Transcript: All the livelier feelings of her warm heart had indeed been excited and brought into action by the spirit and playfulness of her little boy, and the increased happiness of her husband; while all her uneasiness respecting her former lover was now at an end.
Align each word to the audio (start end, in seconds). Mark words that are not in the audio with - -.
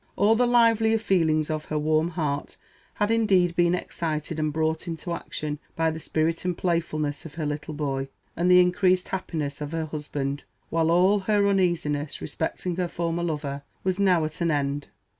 All 0.15 0.33
the 0.35 0.47
livelier 0.47 0.97
feelings 0.97 1.51
of 1.51 1.65
her 1.65 1.77
warm 1.77 2.07
heart 2.17 2.57
had 2.95 3.11
indeed 3.11 3.55
been 3.55 3.75
excited 3.75 4.39
and 4.39 4.51
brought 4.51 4.87
into 4.87 5.13
action 5.13 5.59
by 5.75 5.91
the 5.91 5.99
spirit 5.99 6.43
and 6.43 6.57
playfulness 6.57 7.23
of 7.23 7.35
her 7.35 7.45
little 7.45 7.75
boy, 7.75 8.07
and 8.35 8.49
the 8.49 8.59
increased 8.61 9.09
happiness 9.09 9.61
of 9.61 9.73
her 9.73 9.85
husband; 9.85 10.43
while 10.71 10.89
all 10.89 11.19
her 11.19 11.45
uneasiness 11.47 12.19
respecting 12.19 12.77
her 12.77 12.87
former 12.87 13.21
lover 13.21 13.61
was 13.83 13.99
now 13.99 14.25
at 14.25 14.41
an 14.41 14.49
end. 14.49 14.87